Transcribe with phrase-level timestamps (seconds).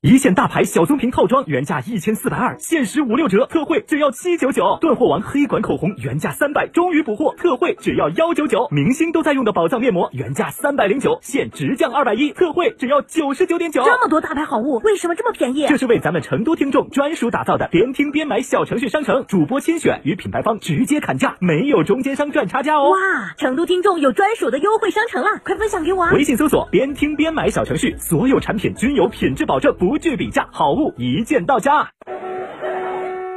[0.00, 4.78] 一线大牌小棕瓶套装原价一千四百二，限时五六折，特惠只要七九九。
[4.80, 8.68] 断货王黑管口红原价三百，终于补货，特惠只要幺九九。
[8.70, 13.82] 明星都在用的宝藏面膜原价三百零九，现直降二百一，特惠只要九十九点九。
[13.82, 15.66] 这么多大牌好物，为什么这么便宜？
[15.66, 22.90] 这是为咱们成都听众专属打造的边听边买小程序商城，主播亲选与品牌方直接砍价，没有中间商赚差价哦。
[22.90, 22.98] 哇，
[23.36, 26.12] 成都听众有专属的优惠商城了，快分享给我啊！
[26.12, 31.92] 微信搜索“边听边买”小程序，所有产品均有品质保证，不惧比价，好物一键到家。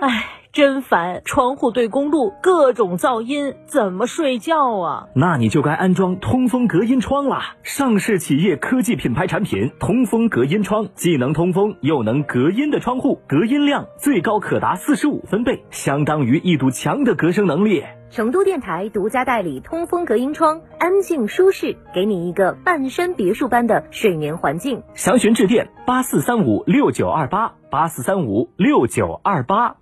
[0.00, 1.22] 唉，真烦！
[1.24, 5.06] 窗户对公路，各种噪音，怎么睡觉啊？
[5.14, 7.56] 那你就该安装通风隔音窗啦！
[7.62, 17.82] 上市企业科技品牌产品通风隔音窗，既能通风又能隔音的窗户，隔音量最高可达四十五分贝，相当于一堵墙的隔声能力。
[18.14, 24.84] 成都电台独家代理通风隔音窗，安静舒适，给你一个半山别墅般的睡眠环境。
[24.94, 29.78] 详询致电八四三五六九二八八四三五六九二八。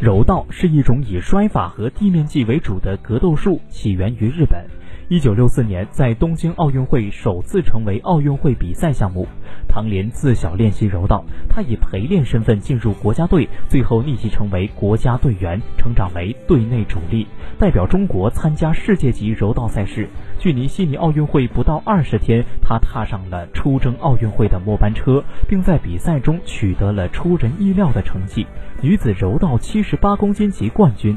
[0.00, 4.64] 柔道是一种以摔法和地面技为主的格斗术，起源于日本。
[5.08, 9.24] 一九六四年，在东京奥运会首次成为奥运会比赛项目。
[9.68, 17.24] 唐莲自小练习柔道，他以陪练身份进入国家队，最后逆袭成为国家队员，成长为队内主力，
[17.56, 20.08] 代表中国参加世界级柔道赛事。
[20.40, 28.44] 距离悉尼奥运会不到二十天，他踏上了出征奥运会的末班车，并在比赛中取得了出人意料的成绩——
[28.82, 31.16] 女子柔道七十八公斤级冠军。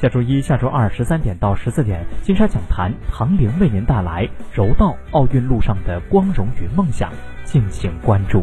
[0.00, 7.12] 下周一、下周二十三点到十四点，金沙讲坛唐玲为您带来柔道奥运路上的光荣与梦想，
[7.44, 8.42] 敬请关注。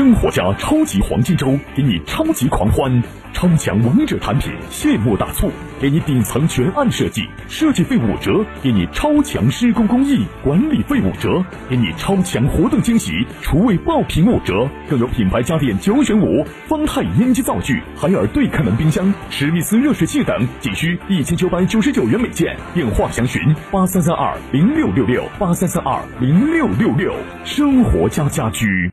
[0.00, 3.02] 生活家超级黄金周给你超级狂欢，
[3.34, 27.12] 超强王者产品谢幕大促，给你顶层全案设计，设计费五折，给你超强施工工艺，管理费五折，给你超强活动惊喜，厨卫爆品五折，更有品牌家电九选五，方太烟机灶具，海尔对开门冰箱，史密斯热水器等，仅需一千九百九十九元每件，电话详询八三三二零六六六八三三二零六六六，
[27.44, 28.89] 生活家家居。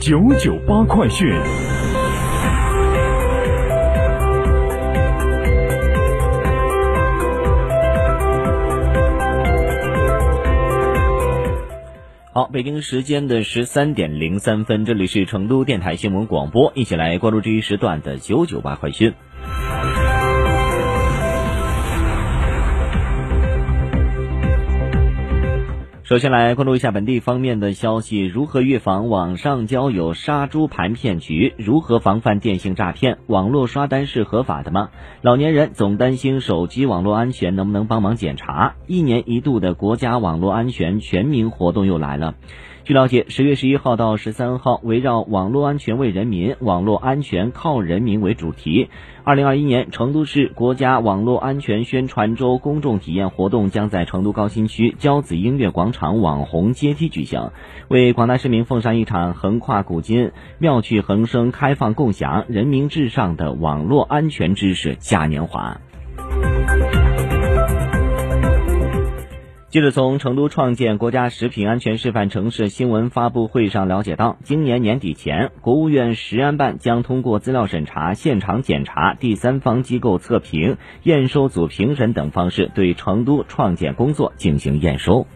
[0.00, 1.32] 九九八快讯。
[12.32, 19.12] 好，北京时间的十三点零三分，这里是成都电台新闻广播，一起来关注这一时段的九九八快讯。
[26.08, 31.52] 首先来关注一下本地方面的消息：如何预防网上交友杀猪盘骗局？
[31.58, 33.18] 如何防范电信诈骗？
[33.26, 34.88] 网络刷单是合法的吗？
[35.20, 38.76] 老年人总担心手机网络安全，能不能帮忙检查？
[38.86, 42.36] 一年一度的国家网络安全全民活动又来了。
[42.88, 48.88] 据了解，十月十一号到十三号，围绕“网络安全为人民，网络安全靠人民”为主题，
[49.24, 57.50] 二零二一年成都市国家网络安全宣传周公众体验活动将在成都高新区交子音乐广场网红阶梯举行，
[57.88, 65.78] 为广大市民奉上一场横跨古今、妙趣横生、开放共享、人民至上的网络安全知识嘉年华。
[69.70, 85.26] 记者从成都创建国家食品安全示范城市新闻发布会上了解到，今年年底前，国务院食安办将通过资料审查、现场检查、第三方机构测评、验收组评审等方式，对成都创建工作进行验收。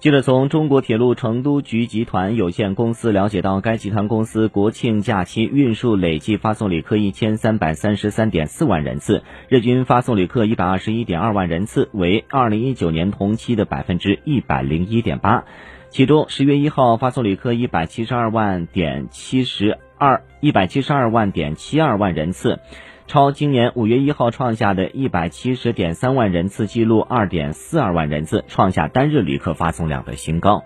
[0.00, 15.44] 记者从中国铁路成都局集团有限公司了解到，该集团公司国庆假期运输累计发送旅客一千三百三十三点四万人次，日均发送旅客一百二十一点二万人次，为二零一九年同期的百分之一百零一点八。
[15.90, 22.58] 其中，十月一号发送旅客一百七十二万点七十二一百七十二万点七二万人次。
[23.10, 30.62] 超今年五月一号创下的一百七十点三万人次记录二点四二万人次，创下单日旅客发送量的新高。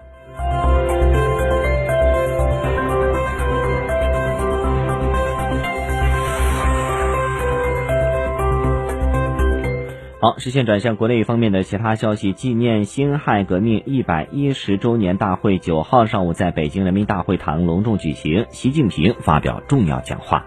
[10.21, 12.35] 好，视线转向国内方面的其他消息。
[12.35, 20.45] 纪念辛亥革命一百一十周年大会九号上午在北京人民大会堂隆重举行，习近平发表重要讲话。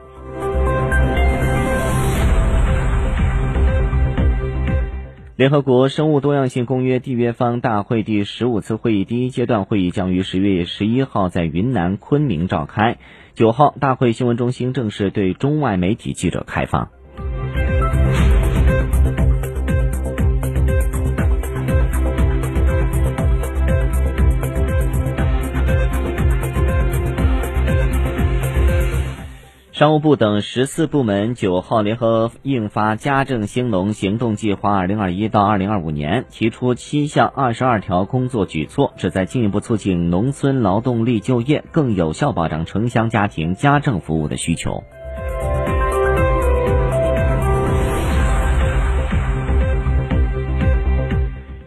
[5.37, 12.97] 联合国生物多样性公约缔约方大会第十五次会议第一阶段会议将于十月十一号在云南昆明召开。
[13.35, 16.89] 九号，大会新闻中心正式对中外媒体记者开放。
[29.77, 44.83] 商务部等十四部门九号联合印发“家政兴农行动计划（二零二一到二零二五年）”，提出七项二十二条工作举措，旨在进一步促进农村劳动力就业，更有效保障城乡家庭家政服务的需求。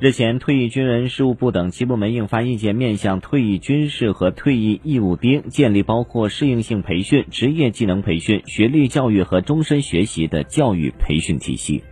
[0.03, 11.85] 日前，退役军人事务部等七部门印发意见，面向退役军士和退役义务兵建立包括适应性培训、职业技能培训、学历教育和终身学习的教育培训体系。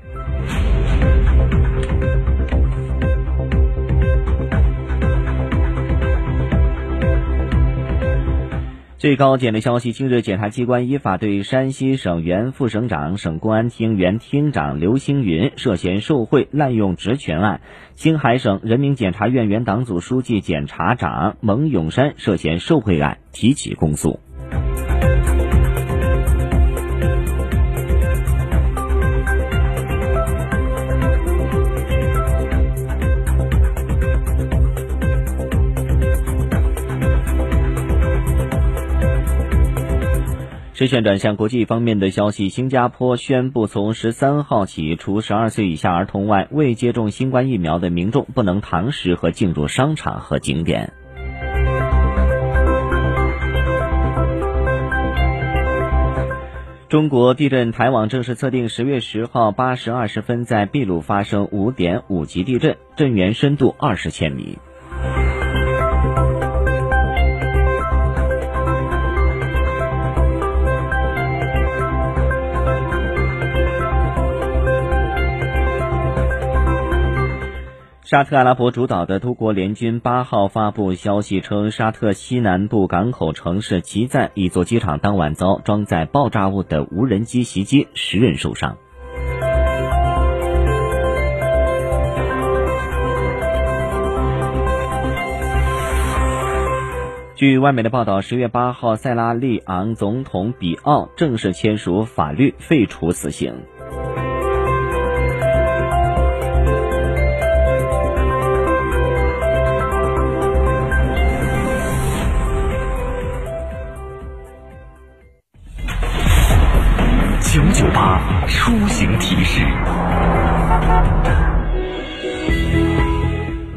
[8.98, 17.60] 最高检的消息，今日检察机关依法对山西省原副省长、省公安厅原厅长刘星云涉嫌受贿、滥用职权案，
[17.94, 24.18] 青海省人民检察院原党组书记、检察长蒙永山涉嫌受贿案提起公诉。
[40.78, 50.92] 视线转向国际方面的消息，新加坡宣布从十三号起，除十二岁以下儿童外，未接种新冠疫苗的民众不能堂食和进入商场和景点。
[56.88, 64.60] 中国地震台网正式测定，十月十号八时二十分在秘鲁发生五点五级地震，震源深度二十千米。
[78.10, 88.78] 沙特阿拉伯主导的多国联军八号发布消息称，沙特西南部港口城市吉赞一座机场当晚遭装载爆炸物的无人机袭击，十人受伤。
[97.34, 103.52] 据外媒的报道，十月八号，塞拉利昂总统比奥正式签署法律，废除死刑。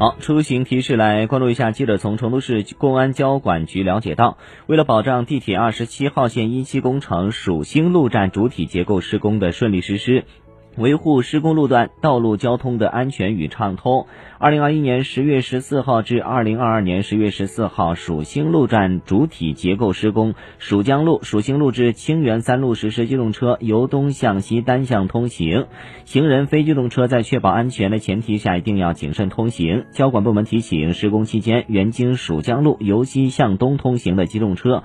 [0.02, 1.70] 好，出行提示来关注一下。
[1.70, 4.36] 记者从成都市公安交管局了解到，
[4.66, 10.24] 为了保障地铁二十七号线一期工程蜀兴路站主体结构施工的顺利实施。
[10.76, 14.06] 维护施工路段道路交通的安全与畅通。
[14.38, 25.66] 二零二一年十月十四号至二零二二年十月十四号，蜀兴路站主体结构施工，蜀江路、蜀兴路至清源三路实施机动车由东向西单向通行，
[26.04, 29.84] 行人、非机动车在确保安全的前提下，一定要谨慎通行。
[29.90, 34.82] 交管部门提醒，施工期间原经蜀江路由西向东通行的机动车。